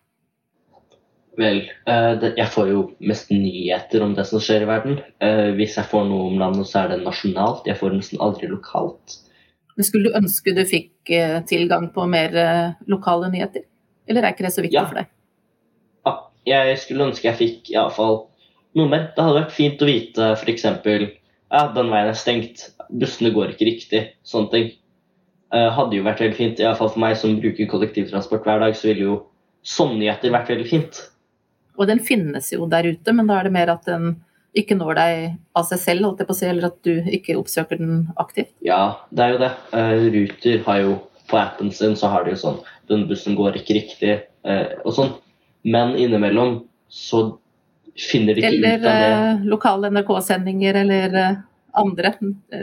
[1.39, 4.97] Vel, uh, jeg får jo mest nyheter om det som skjer i verden.
[5.23, 7.67] Uh, hvis jeg får noe om landet, så er det nasjonalt.
[7.69, 9.19] Jeg får nesten aldri lokalt.
[9.78, 12.36] Men Skulle du ønske du fikk uh, tilgang på mer
[12.91, 13.63] lokale nyheter?
[14.10, 14.88] Eller er ikke det så viktig ja.
[14.89, 15.13] for deg?
[16.10, 16.15] Ja,
[16.65, 18.25] jeg skulle ønske jeg fikk iallfall
[18.75, 19.08] noe mer.
[19.15, 20.65] Det hadde vært fint å vite f.eks.
[20.65, 24.02] ja, den veien er stengt, bussene går ikke riktig.
[24.28, 24.67] Sånne ting.
[25.54, 26.60] hadde jo vært veldig fint.
[26.63, 29.17] Iallfall for meg som bruker kollektivtransport hver dag, så ville jo
[29.63, 31.02] sånne nyheter vært veldig fint.
[31.80, 34.18] Og den finnes jo der ute, men da er det mer at den
[34.58, 35.26] ikke når deg
[35.58, 38.52] av seg selv, holdt jeg på å si, eller at du ikke oppsøker den aktivt?
[38.65, 38.82] Ja,
[39.13, 39.52] det er jo det.
[39.74, 40.96] Uh, Ruter har jo
[41.30, 42.56] på appen sin så har de jo sånn
[42.89, 44.15] Den bussen går ikke riktig,
[44.50, 45.12] uh, og sånn.
[45.70, 47.28] Men innimellom så
[48.00, 49.12] finner de ikke eller, ut av det.
[49.12, 51.20] Eller uh, lokale NRK-sendinger eller
[51.80, 52.15] andre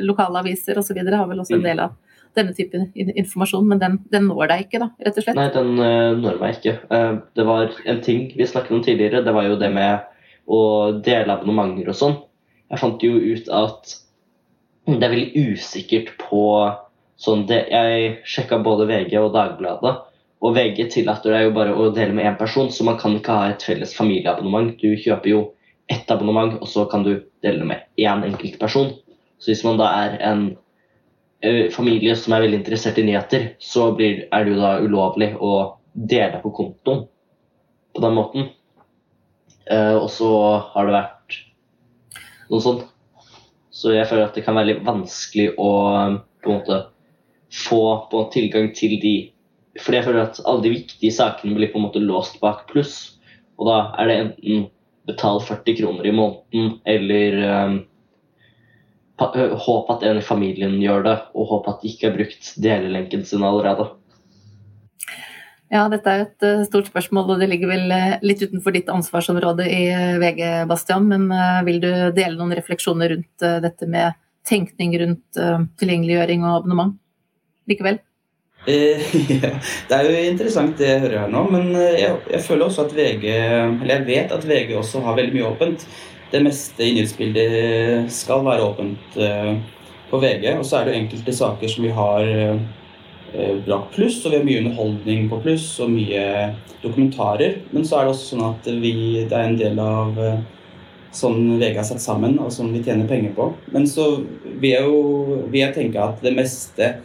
[0.02, 0.98] lokalaviser osv.
[0.98, 1.68] har vel også en mm.
[1.70, 1.94] del av
[2.36, 5.38] denne typen informasjon, men den, den, når deg ikke, da, rett og slett?
[5.38, 6.76] Nei, den uh, når meg ikke.
[6.90, 10.06] Uh, det var en ting vi snakket om tidligere, det var jo det med
[10.46, 10.60] å
[11.04, 12.18] dele abonnementer og sånn.
[12.70, 13.94] Jeg fant jo ut at
[14.86, 16.42] det er veldig usikkert på
[17.18, 19.94] sånn det, Jeg sjekka både VG og Dagbladet,
[20.44, 23.34] og VG tillater deg jo bare å dele med én person, så man kan ikke
[23.34, 24.76] ha et felles familieabonnement.
[24.78, 25.40] Du kjøper jo
[25.90, 28.92] ett abonnement, og så kan du dele med én enkelt person.
[29.40, 30.46] Så hvis man da er en
[31.74, 35.52] familie som er veldig interessert i nyheter, så blir, er det jo da ulovlig å
[35.92, 37.04] dele på kontoen
[37.96, 38.48] på den måten.
[39.66, 40.30] Uh, og så
[40.72, 41.38] har det vært
[42.52, 42.84] noe sånt.
[43.74, 45.70] Så jeg føler at det kan være litt vanskelig å
[46.44, 46.78] på en måte
[47.66, 49.16] få på tilgang til de
[49.76, 53.18] Fordi jeg føler at alle de viktige sakene blir på en måte låst bak pluss.
[53.60, 54.62] Og da er det enten
[55.04, 57.74] betal 40 kroner i måneden eller um,
[59.18, 63.24] håpe at en i familien gjør det, og håp at de ikke har brukt delelenken
[63.24, 63.88] sin allerede.
[65.72, 69.80] Ja, dette er et stort spørsmål, og det ligger vel litt utenfor ditt ansvarsområde i
[70.22, 71.08] VG, Bastian.
[71.10, 71.26] Men
[71.66, 74.14] vil du dele noen refleksjoner rundt dette med
[74.46, 75.40] tenkning rundt
[75.80, 76.94] tilgjengeliggjøring og abonnement
[77.66, 77.98] likevel?
[78.66, 78.98] Eh,
[79.42, 79.52] ja,
[79.88, 82.94] det er jo interessant det jeg hører her nå, men jeg, jeg, føler også at
[82.96, 85.84] VG Eller jeg vet at VG også har veldig mye åpent
[86.32, 89.52] det meste i nyhetsbildet skal være åpent eh,
[90.10, 90.48] på VG.
[90.58, 94.46] Og så er det enkelte saker som vi har eh, brak pluss, og vi har
[94.48, 96.26] mye underholdning på pluss og mye
[96.82, 97.60] dokumentarer.
[97.70, 98.94] Men så er det også sånn at vi,
[99.26, 100.38] det er en del av eh,
[101.16, 103.50] sånn VG har satt sammen, og som vi tjener penger på.
[103.74, 106.96] Men så vil jeg jo vil jeg tenke at det meste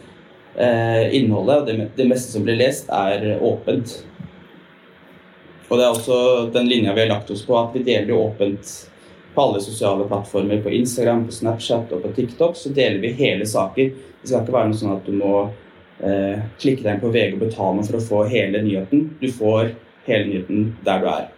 [0.56, 4.00] eh, innholdet og det, det, meste som blir lest, er åpent.
[5.70, 6.16] Og det er også
[6.52, 8.91] den linja vi har lagt oss på, at vi deler jo åpent
[9.34, 10.62] på alle sosiale plattformer.
[10.62, 13.92] På Instagram, på Snapchat og på TikTok så deler vi hele saker.
[14.22, 15.34] Det skal ikke være noe sånn at du må
[16.00, 19.06] eh, klikke deg inn på VG og betale noe for å få hele nyheten.
[19.22, 19.72] Du får
[20.08, 21.30] hele nyheten der du er.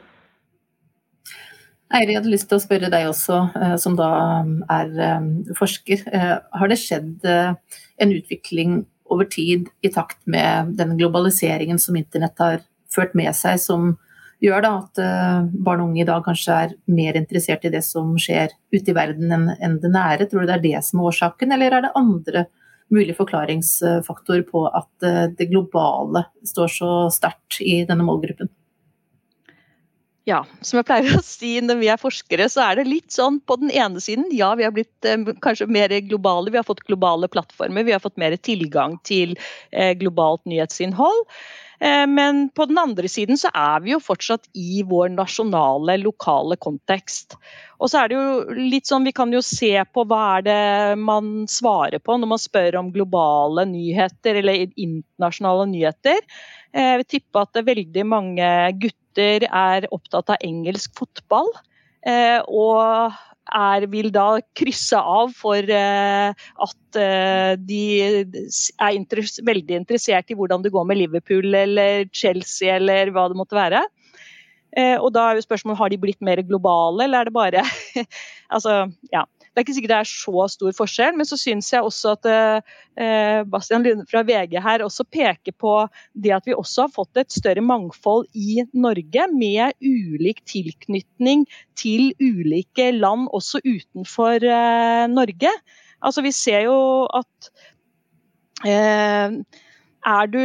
[1.95, 4.09] Eirik, jeg hadde lyst til å spørre deg også, eh, som da
[4.73, 6.03] er um, forsker.
[6.11, 7.53] Eh, har det skjedd eh,
[8.03, 8.81] en utvikling
[9.15, 13.93] over tid i takt med den globaliseringen som internett har ført med seg, som
[14.45, 15.01] gjør da at
[15.65, 18.97] barn og unge i dag kanskje er mer interessert i det som skjer ute i
[18.97, 20.29] verden enn det nære?
[20.31, 22.45] Tror du det er det som er årsaken, eller er det andre
[22.93, 28.53] mulige forklaringsfaktorer på at det globale står så sterkt i denne målgruppen?
[30.25, 33.43] Ja, som jeg pleier å si når vi er forskere, så er det litt sånn
[33.45, 36.81] på den ene siden, ja vi har blitt eh, kanskje mer globale, vi har fått
[36.89, 39.37] globale plattformer, vi har fått mer tilgang til
[39.69, 41.27] eh, globalt nyhetsinnhold.
[41.81, 46.59] Eh, men på den andre siden så er vi jo fortsatt i vår nasjonale, lokale
[46.61, 47.39] kontekst.
[47.83, 50.99] Og så er det jo litt sånn, Vi kan jo se på hva er det
[51.01, 56.23] man svarer på når man spør om globale nyheter eller internasjonale nyheter.
[56.75, 58.49] Jeg vil tippe at veldig mange
[58.83, 61.53] gutter er opptatt av engelsk fotball.
[62.05, 63.15] Eh, og
[63.53, 67.83] er, vil da krysse av for eh, at eh, de
[68.23, 73.39] er interess veldig interessert i hvordan det går med Liverpool eller Chelsea eller hva det
[73.41, 73.85] måtte være.
[74.75, 77.61] Og da er jo spørsmålet har de blitt mer globale, eller er det bare
[78.55, 79.23] Altså, ja.
[79.55, 82.27] Det er ikke sikkert det er så stor forskjell, men så syns jeg også at
[82.27, 85.77] eh, Bastian Lunde fra VG her også peker på
[86.19, 91.47] det at vi også har fått et større mangfold i Norge, med ulik tilknytning
[91.79, 95.55] til ulike land også utenfor eh, Norge.
[96.03, 96.79] Altså Vi ser jo
[97.15, 97.55] at
[98.67, 99.39] eh,
[100.05, 100.41] er du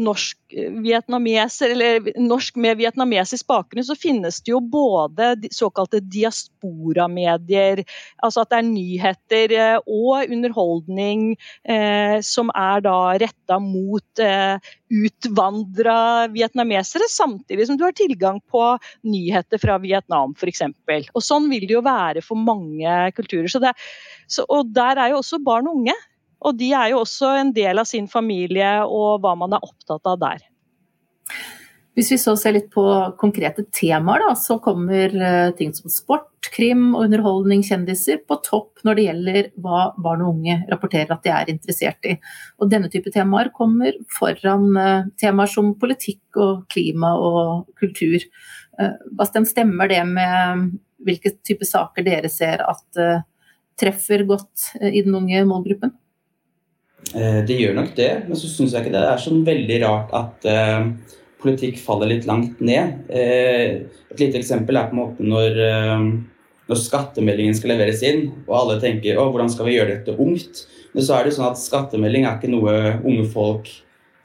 [0.00, 7.84] norsk-vietnameser eller norsk med vietnamesisk bakgrunn, så finnes det jo både såkalte diasporamedier,
[8.24, 11.30] altså at det er nyheter eh, og underholdning
[11.68, 14.56] eh, som er da retta mot eh,
[14.88, 15.98] utvandra
[16.32, 18.64] vietnamesere, samtidig som du har tilgang på
[19.04, 20.64] nyheter fra Vietnam f.eks.
[21.12, 23.50] Og sånn vil det jo være for mange kulturer.
[23.52, 23.74] Så det,
[24.30, 25.96] så, og der er jo også barn og unge.
[26.46, 30.06] Og de er jo også en del av sin familie og hva man er opptatt
[30.06, 30.44] av der.
[31.98, 32.82] Hvis vi så ser litt på
[33.18, 38.84] konkrete temaer, da, så kommer eh, ting som sport, krim og underholdning, kjendiser på topp
[38.86, 42.14] når det gjelder hva barn og unge rapporterer at de er interessert i.
[42.62, 48.22] Og denne type temaer kommer foran eh, temaer som politikk og klima og kultur.
[48.78, 50.68] Hva Bastian, stemmer det med
[51.02, 53.00] hvilke type saker dere ser at
[53.78, 55.98] treffer godt i den unge målgruppen?
[57.16, 60.10] Eh, det gjør nok det, men så syns jeg ikke det er sånn veldig rart
[60.16, 62.98] at uh, politikk faller litt langt ned.
[63.08, 66.04] Uh, et lite eksempel er på en måte når, uh,
[66.68, 70.66] når skattemeldingen skal leveres inn, og alle tenker å, hvordan skal vi gjøre dette ungt?
[70.92, 73.70] Men så er det sånn at skattemelding er ikke noe unge folk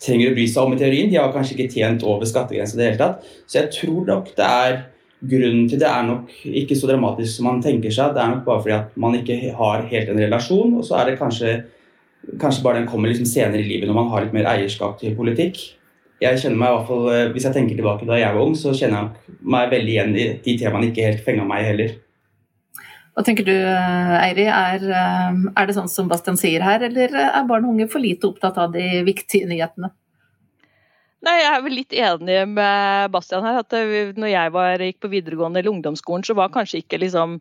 [0.04, 1.12] trenger å bry seg om i teorien.
[1.12, 3.30] De har kanskje ikke tjent over skattegrensa i det hele tatt.
[3.48, 4.82] Så jeg tror nok det er
[5.24, 8.12] grunnen til det er nok ikke så dramatisk som man tenker seg.
[8.16, 11.12] Det er nok bare fordi at man ikke har helt en relasjon, og så er
[11.12, 11.54] det kanskje
[12.40, 15.16] Kanskje bare den kommer liksom senere i livet når man har litt mer eierskap til
[15.18, 15.60] politikk.
[16.24, 18.56] Jeg kjenner meg i hvert fall, eh, Hvis jeg tenker tilbake da jeg var ung,
[18.56, 21.98] så kjenner jeg meg veldig igjen i de temaene ikke helt fenga meg heller.
[23.14, 27.50] Hva tenker du Eiri, er, eh, er, det sånn som Bastian sier her, eller er
[27.50, 29.92] barn og unge for lite opptatt av de viktige nyhetene?
[31.24, 33.60] Nei, Jeg er vel litt enig med Bastian her.
[33.60, 33.72] at
[34.18, 37.40] når jeg var, gikk på videregående eller ungdomsskolen, så var kanskje ikke liksom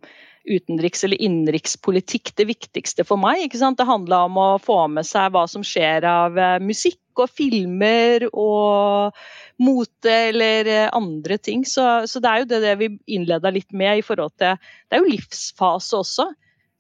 [0.49, 3.45] utenriks- eller innenrikspolitikk det viktigste for meg.
[3.45, 3.79] ikke sant?
[3.79, 8.27] Det handla om å få med seg hva som skjer av eh, musikk og filmer
[8.33, 9.17] og
[9.63, 11.65] mote eller eh, andre ting.
[11.69, 14.99] Så, så det er jo det, det vi innleda litt med i forhold til Det
[14.99, 16.31] er jo livsfase også.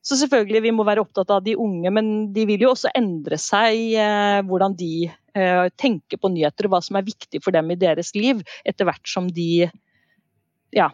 [0.03, 3.38] Så selvfølgelig vi må være opptatt av de unge, men de vil jo også endre
[3.38, 3.92] seg.
[3.94, 7.79] Eh, hvordan de eh, tenker på nyheter og hva som er viktig for dem i
[7.79, 9.68] deres liv, etter hvert som de
[10.72, 10.88] ja,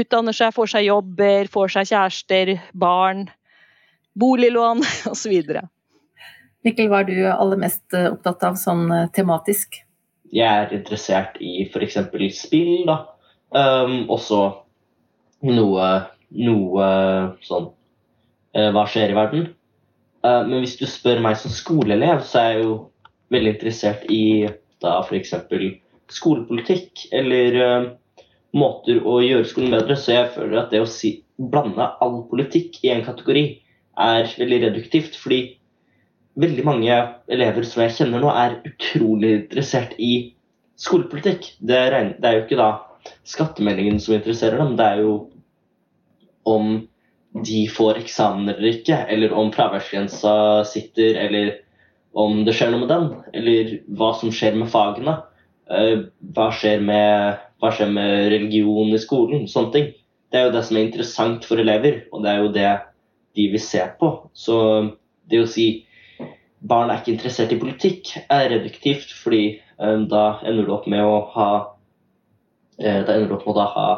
[0.00, 3.26] utdanner seg, får seg jobber, får seg kjærester, barn,
[4.18, 5.38] boliglån osv.
[6.62, 9.80] Mikkel, hva er du aller mest eh, opptatt av sånn eh, tematisk?
[10.32, 11.98] Jeg er interessert i f.eks.
[12.38, 13.02] spill, da.
[13.52, 14.38] Um, også
[15.44, 15.88] noe,
[16.40, 16.84] noe
[17.44, 19.42] sånn uh, Hva skjer i verden?
[20.24, 22.76] Uh, men hvis du spør meg som skoleelev, så er jeg jo
[23.34, 24.22] veldig interessert i
[24.80, 25.34] da f.eks.
[26.16, 27.90] skolepolitikk eller uh,
[28.56, 29.96] måter å gjøre skolen bedre.
[29.98, 33.44] Så jeg føler at det å si, blande all politikk i en kategori
[34.02, 35.18] er veldig reduktivt.
[35.18, 35.42] Fordi
[36.40, 37.00] veldig mange
[37.32, 40.12] elever som jeg kjenner nå, er utrolig interessert i
[40.80, 41.54] skolepolitikk.
[41.60, 42.70] Det er, det er jo ikke da
[43.28, 45.12] skattemeldingen som interesserer dem, det er jo
[46.48, 46.72] om
[47.46, 51.52] de får eksamen eller ikke, eller om fraværsgrensa sitter, eller
[52.12, 55.16] om det skjer noe med den, eller hva som skjer med fagene.
[55.72, 59.46] Eh, hva skjer med, hva skjer med religion i skolen?
[59.50, 59.92] Sånne ting.
[60.32, 62.70] Det er jo det som er interessant for elever, og det er jo det
[63.38, 64.10] de vil se på.
[64.34, 64.56] Så
[65.30, 65.66] det å si
[66.58, 71.04] barn er ikke interessert i politikk, er reduktivt, fordi um, da ender du opp med
[71.04, 73.88] å ha uh, Da ender du opp med å ha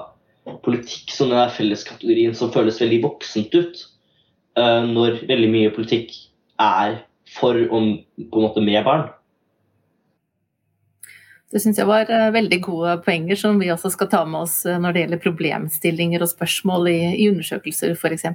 [0.64, 3.85] politikk som den felleskategorien som føles veldig voksent ut.
[4.59, 6.12] Uh, når veldig mye politikk
[6.61, 7.00] er
[7.35, 7.70] for og
[8.20, 9.09] på en måte med barn.
[11.52, 14.62] Det syns jeg var uh, veldig gode poenger som vi også skal ta med oss
[14.66, 18.26] uh, når det gjelder problemstillinger og spørsmål i, i undersøkelser f.eks.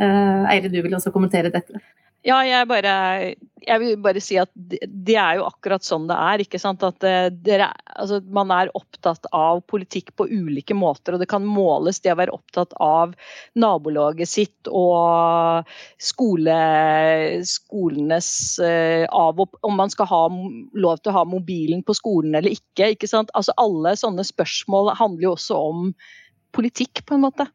[0.00, 1.82] Uh, Eire, du vil også kommentere dette?
[2.26, 2.92] Ja, jeg, bare,
[3.62, 6.42] jeg vil bare si at det er jo akkurat sånn det er.
[6.42, 6.82] ikke sant?
[6.82, 11.46] At eh, dere, altså, Man er opptatt av politikk på ulike måter, og det kan
[11.46, 13.14] måles det å være opptatt av
[13.54, 15.70] nabolaget sitt og
[16.02, 16.58] skole,
[17.46, 20.22] skolenes av av Om man skal ha
[20.74, 22.94] lov til å ha mobilen på skolen eller ikke.
[22.94, 23.30] ikke sant?
[23.38, 25.92] Altså Alle sånne spørsmål handler jo også om
[26.56, 27.46] politikk, på en måte.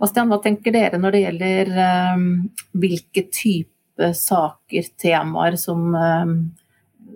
[0.00, 1.72] Bastian, hva tenker dere når det gjelder
[2.16, 2.28] um,
[2.82, 6.36] hvilke type saker, temaer, som um,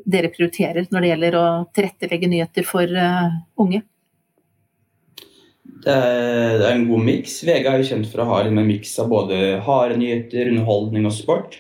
[0.08, 3.82] dere prioriterer når det gjelder å tilrettelegge nyheter for uh, unge?
[5.78, 7.40] Det er, en god miks.
[7.46, 11.14] VG er jo kjent for å ha en miks av både harde nyheter, underholdning og
[11.14, 11.58] sport.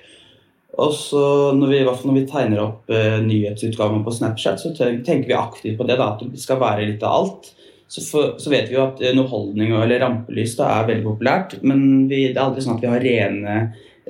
[0.78, 1.20] Og så
[1.58, 5.86] når vi, når vi tegner opp uh, nyhetsutgaven på Snapchat, så tenker vi aktivt på
[5.86, 5.98] det.
[5.98, 7.54] Da, at det skal være litt av alt
[7.88, 11.54] så, for, så, vet vi jo at underholdning eller rampelys da, er veldig populært.
[11.64, 13.54] Men vi, det er aldri sånn at vi har rene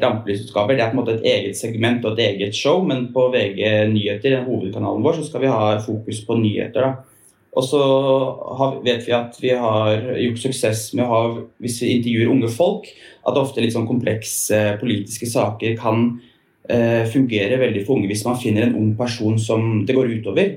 [0.02, 0.78] rampelysutgaver.
[0.78, 3.62] Det er på en måte et eget segment og et eget show, men på VG
[3.92, 6.88] Nyheter, hovedkanalen vår, så skal vi ha fokus på nyheter.
[6.88, 7.18] da.
[7.58, 7.82] Og så
[8.58, 11.20] har, vet vi at vi har gjort suksess med å ha,
[11.62, 12.90] hvis vi intervjuer unge folk,
[13.26, 16.04] at ofte litt sånn komplekse politiske saker kan
[16.70, 20.52] eh, fungere veldig for unge hvis man finner en ung person som det går utover.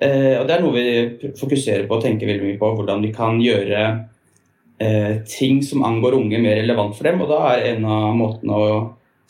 [0.00, 2.72] Eh, og Det er noe vi fokuserer på og tenker veldig mye på.
[2.78, 3.82] Hvordan vi kan gjøre
[4.80, 7.20] eh, ting som angår unge, mer relevant for dem.
[7.20, 8.70] Og da er en av måtene å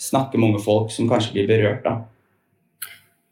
[0.01, 1.83] snakke med unge folk som kanskje blir berørt.
[1.85, 1.99] da.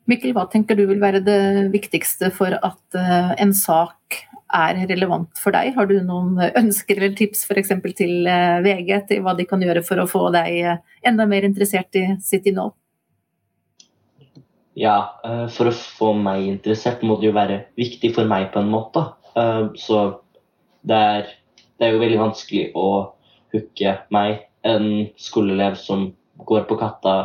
[0.08, 4.16] Mikkel, hva tenker du vil være det viktigste for at uh, en sak
[4.56, 5.74] er relevant for deg?
[5.76, 7.74] Har du noen ønsker eller tips f.eks.
[7.96, 8.24] til
[8.64, 12.48] VG til hva de kan gjøre for å få deg enda mer interessert i sitt
[12.48, 12.72] innhold?
[14.78, 18.62] Ja, eh, for å få meg interessert må det jo være viktig for meg på
[18.62, 19.02] en måte.
[19.34, 20.02] Eh, så
[20.86, 21.32] det er,
[21.78, 22.88] det er jo veldig vanskelig å
[23.54, 26.12] hooke meg, en skoleelev som
[26.46, 27.16] går på Katta,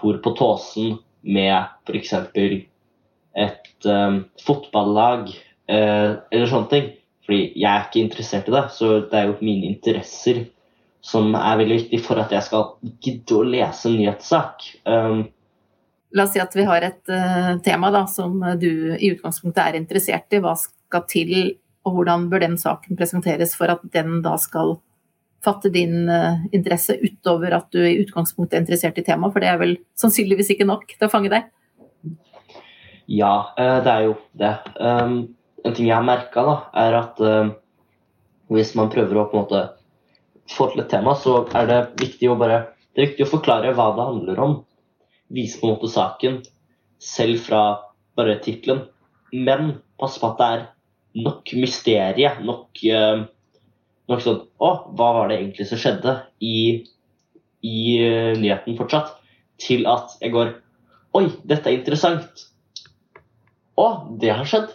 [0.00, 1.54] bor på Tåsen med
[1.86, 2.14] f.eks.
[3.36, 6.86] et um, fotballag uh, eller sånne ting.
[7.26, 8.62] Fordi jeg er ikke interessert i det.
[8.74, 10.46] Så det er jo mine interesser
[11.04, 12.72] som er veldig viktig for at jeg skal
[13.04, 14.64] gidde å lese en nyhetssak.
[14.88, 15.28] Um,
[16.16, 19.78] La oss si at vi har et uh, tema da, som du i utgangspunktet er
[19.78, 20.40] interessert i.
[20.42, 21.34] Hva skal til,
[21.86, 24.78] og hvordan bør den saken presenteres for at den da skal
[25.44, 29.34] fatte din uh, interesse utover at du i utgangspunktet er interessert i temaet?
[29.34, 31.46] For det er vel sannsynligvis ikke nok til å fange deg?
[33.10, 34.54] Ja, uh, det er jo det.
[34.82, 35.20] Um,
[35.62, 36.42] en ting jeg har merka,
[36.72, 37.18] er at
[38.50, 39.58] hvis man prøver å på en måte
[40.50, 43.74] få til et tema, så er det viktig å bare det er viktig å forklare
[43.76, 44.54] hva det handler om
[45.30, 46.40] vise på en måte saken
[47.00, 47.62] selv fra
[48.18, 48.84] bare tittelen.
[49.32, 50.64] Men pass på at det er
[51.24, 53.22] nok mysterie, nok, uh,
[54.10, 56.56] nok sånn Å, hva var det egentlig som skjedde i,
[57.66, 59.16] i uh, nyheten fortsatt?
[59.60, 60.54] Til at jeg går
[61.18, 62.44] Oi, dette er interessant.
[63.74, 63.86] Å,
[64.22, 64.68] det har skjedd.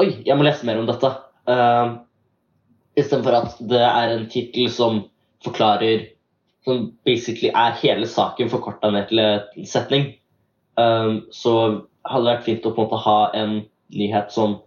[0.00, 1.10] Oi, jeg må lese mer om dette.
[1.44, 2.00] Uh,
[2.96, 5.02] Istedenfor at det er en tittel som
[5.44, 6.08] forklarer
[6.64, 10.10] som basically er hele saken forkorta ned til en setning.
[10.76, 11.54] Um, så
[12.08, 13.56] hadde det vært fint å på en måte ha en
[13.96, 14.60] nyhet som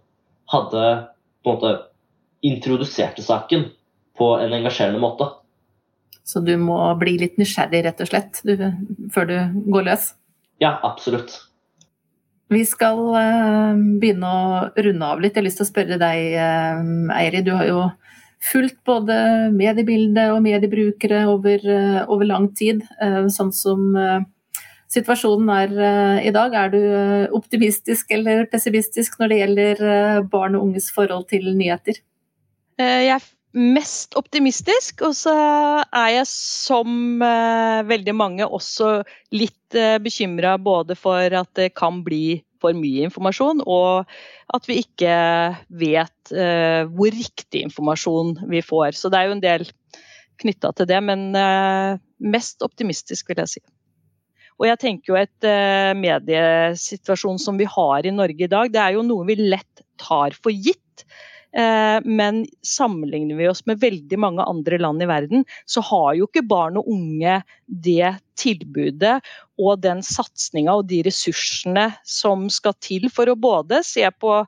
[0.52, 0.84] hadde
[1.44, 1.72] på en måte
[2.44, 3.68] introduserte saken
[4.18, 5.30] på en engasjerende måte.
[6.24, 8.54] Så du må bli litt nysgjerrig, rett og slett, du,
[9.12, 9.36] før du
[9.72, 10.12] går løs?
[10.62, 11.36] Ja, absolutt.
[12.52, 15.34] Vi skal uh, begynne å runde av litt.
[15.34, 17.48] Jeg har lyst til å spørre deg, uh, Eirid.
[17.48, 17.80] Du har jo
[18.44, 19.16] fulgt både
[19.54, 22.82] mediebildet og mediebrukere over, eh, over lang tid.
[23.00, 24.24] Eh, sånn som eh,
[24.92, 26.54] situasjonen er i dag.
[26.54, 26.80] Er du
[27.34, 31.98] optimistisk eller pessimistisk når det gjelder barn og unges forhold til nyheter?
[32.78, 33.24] Jeg er
[33.54, 35.34] mest optimistisk, og så
[35.82, 37.18] er jeg som
[37.90, 39.00] veldig mange også
[39.34, 44.10] litt bekymra både for at det kan bli for mye informasjon, og
[44.56, 45.14] at vi ikke
[45.84, 48.96] vet uh, hvor riktig informasjon vi får.
[48.96, 49.68] Så det er jo en del
[50.42, 53.64] knytta til det, men uh, mest optimistisk, vil jeg si.
[54.60, 58.82] Og jeg tenker jo et uh, mediesituasjon som vi har i Norge i dag, det
[58.82, 61.06] er jo noe vi lett tar for gitt.
[61.54, 66.26] Eh, men sammenligner vi oss med veldig mange andre land i verden, så har jo
[66.26, 69.20] ikke barn og unge det tilbudet
[69.62, 74.40] og den satsinga og de ressursene som skal til for å både se på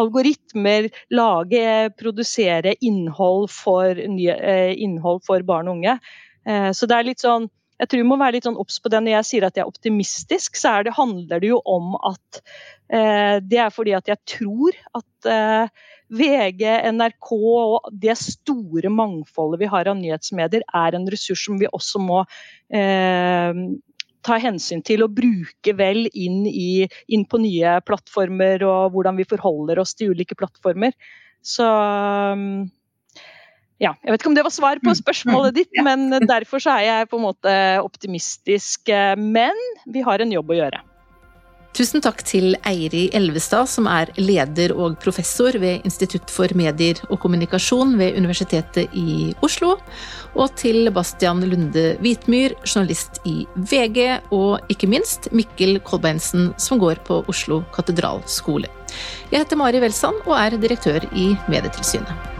[0.00, 6.00] algoritmer, lage, produsere innhold for, eh, innhold for barn og unge.
[6.46, 7.50] Eh, så det er litt sånn
[7.84, 9.00] jeg tror vi må være litt sånn på det.
[9.04, 12.40] Når jeg sier at jeg er optimistisk, så er det, handler det jo om at
[12.88, 15.82] eh, det er fordi at jeg tror at eh,
[16.14, 16.62] VG,
[16.96, 22.00] NRK og det store mangfoldet vi har av nyhetsmedier, er en ressurs som vi også
[22.00, 22.22] må
[22.72, 23.64] eh,
[24.24, 29.28] ta hensyn til og bruke vel inn, i, inn, på nye plattformer og hvordan vi
[29.28, 30.96] forholder oss til ulike plattformer.
[31.44, 31.68] Så
[33.82, 34.98] ja, jeg vet ikke om det var svar på mm.
[35.02, 38.92] spørsmålet ditt, men derfor så er jeg på en måte optimistisk.
[39.18, 39.58] Men
[39.90, 40.82] vi har en jobb å gjøre.
[41.74, 47.18] Tusen takk til Eiri Elvestad, som er leder og professor ved Institutt for medier og
[47.24, 49.72] kommunikasjon ved Universitetet i Oslo,
[50.38, 53.98] og til Bastian Lunde Hvitmyr, journalist i VG,
[54.30, 58.70] og ikke minst Mikkel Kolbeinsen, som går på Oslo katedralskole.
[59.32, 62.33] Jeg heter Mari Welsand og er direktør i Medietilsynet.